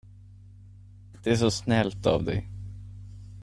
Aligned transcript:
Det 1.23 1.31
är 1.31 1.35
så 1.35 1.51
snällt 1.51 2.05
av 2.05 2.23
dig. 2.23 2.47